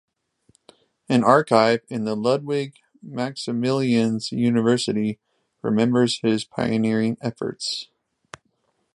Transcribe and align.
An 1.07 1.23
archive 1.23 1.81
in 1.87 2.05
the 2.05 2.15
Ludwig 2.15 2.73
Maximilians 3.07 4.31
University 4.31 5.19
remembers 5.61 6.17
his 6.23 6.43
pioneering 6.43 7.19
efforts. 7.21 7.87